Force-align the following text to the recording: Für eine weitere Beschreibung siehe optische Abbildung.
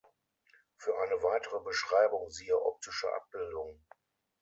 Für 0.77 0.97
eine 0.97 1.21
weitere 1.21 1.59
Beschreibung 1.59 2.31
siehe 2.31 2.59
optische 2.59 3.13
Abbildung. 3.13 3.79